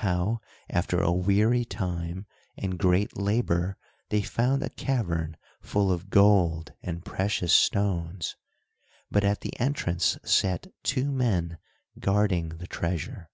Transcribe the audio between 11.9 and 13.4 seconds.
guarding the treasure.